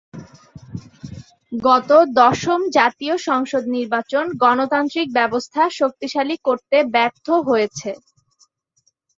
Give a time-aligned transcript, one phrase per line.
[1.51, 1.89] গত
[2.19, 7.89] দশম জাতীয় সংসদ নির্বাচন গণতান্ত্রিক ব্যবস্থা শক্তিশালী করতে ব্যর্থ হয়েছে।